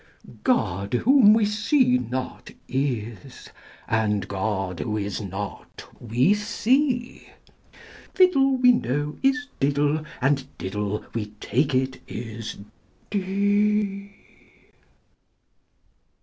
God, 0.43 0.95
whom 0.95 1.31
we 1.35 1.45
see 1.45 1.99
not, 1.99 2.49
is: 2.67 3.49
and 3.87 4.27
God, 4.27 4.79
who 4.79 4.97
is 4.97 5.21
not, 5.21 5.85
we 6.01 6.33
see: 6.33 7.29
Fiddle, 8.15 8.57
we 8.57 8.71
know, 8.71 9.19
is 9.21 9.45
diddle: 9.59 10.03
and 10.19 10.47
diddle, 10.57 11.05
we 11.13 11.27
take 11.39 11.75
it, 11.75 12.01
is 12.07 12.57
dee. 13.11 14.11